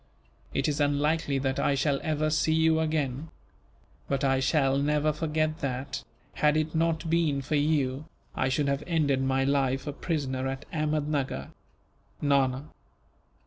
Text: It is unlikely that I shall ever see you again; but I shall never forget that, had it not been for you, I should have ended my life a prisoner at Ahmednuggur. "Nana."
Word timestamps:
It 0.51 0.67
is 0.67 0.79
unlikely 0.81 1.37
that 1.37 1.59
I 1.59 1.75
shall 1.75 1.99
ever 2.01 2.31
see 2.31 2.55
you 2.55 2.79
again; 2.79 3.29
but 4.07 4.23
I 4.23 4.39
shall 4.39 4.79
never 4.79 5.13
forget 5.13 5.59
that, 5.59 6.03
had 6.33 6.57
it 6.57 6.73
not 6.73 7.07
been 7.07 7.43
for 7.43 7.53
you, 7.53 8.05
I 8.33 8.49
should 8.49 8.67
have 8.67 8.81
ended 8.87 9.21
my 9.21 9.43
life 9.43 9.85
a 9.85 9.93
prisoner 9.93 10.47
at 10.47 10.65
Ahmednuggur. 10.73 11.49
"Nana." 12.19 12.69